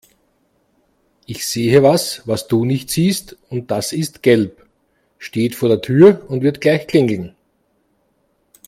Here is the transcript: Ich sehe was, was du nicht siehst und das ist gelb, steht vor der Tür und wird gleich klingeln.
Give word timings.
Ich 1.27 1.45
sehe 1.45 1.83
was, 1.83 2.25
was 2.27 2.47
du 2.47 2.65
nicht 2.65 2.89
siehst 2.89 3.37
und 3.51 3.69
das 3.69 3.93
ist 3.93 4.23
gelb, 4.23 4.65
steht 5.19 5.53
vor 5.53 5.69
der 5.69 5.81
Tür 5.81 6.25
und 6.27 6.41
wird 6.41 6.59
gleich 6.59 6.87
klingeln. 6.87 7.35